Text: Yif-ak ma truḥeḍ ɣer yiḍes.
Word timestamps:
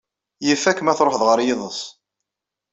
Yif-ak 0.45 0.79
ma 0.81 0.93
truḥeḍ 0.97 1.23
ɣer 1.25 1.39
yiḍes. 1.45 1.79